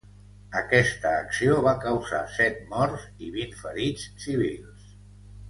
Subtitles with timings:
[0.59, 4.91] Aquesta acció va causar set morts i vint ferits civils.